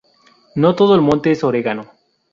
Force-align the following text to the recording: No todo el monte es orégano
No 0.55 0.73
todo 0.73 0.95
el 0.95 1.01
monte 1.01 1.29
es 1.29 1.43
orégano 1.43 1.91